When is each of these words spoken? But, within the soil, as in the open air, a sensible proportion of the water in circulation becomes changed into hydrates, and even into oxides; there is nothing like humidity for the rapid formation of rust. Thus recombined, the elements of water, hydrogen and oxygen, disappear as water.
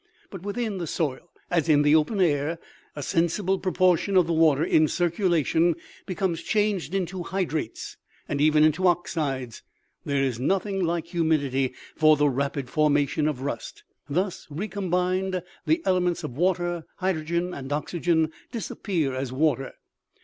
But, 0.31 0.41
within 0.41 0.79
the 0.79 0.87
soil, 0.87 1.29
as 1.51 1.69
in 1.69 1.83
the 1.83 1.93
open 1.93 2.19
air, 2.19 2.57
a 2.95 3.03
sensible 3.03 3.59
proportion 3.59 4.17
of 4.17 4.25
the 4.25 4.33
water 4.33 4.63
in 4.63 4.87
circulation 4.87 5.75
becomes 6.07 6.41
changed 6.41 6.95
into 6.95 7.21
hydrates, 7.21 7.97
and 8.27 8.41
even 8.41 8.63
into 8.63 8.87
oxides; 8.87 9.61
there 10.03 10.23
is 10.23 10.39
nothing 10.39 10.83
like 10.83 11.05
humidity 11.05 11.75
for 11.95 12.17
the 12.17 12.29
rapid 12.29 12.67
formation 12.67 13.27
of 13.27 13.41
rust. 13.41 13.83
Thus 14.09 14.47
recombined, 14.49 15.43
the 15.67 15.83
elements 15.85 16.23
of 16.23 16.35
water, 16.35 16.83
hydrogen 16.95 17.53
and 17.53 17.71
oxygen, 17.71 18.31
disappear 18.51 19.13
as 19.13 19.31
water. 19.31 19.73